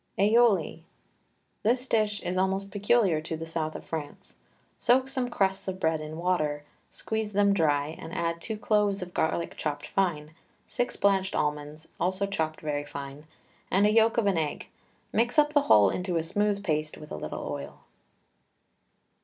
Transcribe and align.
AYOLI. 0.17 0.81
This 1.61 1.81
is 1.81 1.85
a 1.85 1.89
dish 1.91 2.23
almost 2.35 2.71
peculiar 2.71 3.21
to 3.21 3.37
the 3.37 3.45
South 3.45 3.75
of 3.75 3.85
France. 3.85 4.33
Soak 4.79 5.07
some 5.07 5.29
crusts 5.29 5.67
of 5.67 5.79
bread 5.79 6.01
in 6.01 6.17
water, 6.17 6.63
squeeze 6.89 7.33
them 7.33 7.53
dry, 7.53 7.89
and 7.99 8.11
add 8.11 8.41
two 8.41 8.57
cloves 8.57 9.03
of 9.03 9.13
garlic 9.13 9.55
chopped 9.57 9.85
fine, 9.85 10.33
six 10.65 10.95
blanched 10.95 11.35
almonds, 11.35 11.87
also 11.99 12.25
chopped 12.25 12.61
very 12.61 12.83
fine, 12.83 13.27
and 13.69 13.85
a 13.85 13.93
yolk 13.93 14.17
of 14.17 14.25
an 14.25 14.39
egg; 14.39 14.69
mix 15.13 15.37
up 15.37 15.53
the 15.53 15.61
whole 15.69 15.91
into 15.91 16.17
a 16.17 16.23
smooth 16.23 16.63
paste 16.63 16.97
with 16.97 17.11
a 17.11 17.15
little 17.15 17.47
oil. 17.47 17.81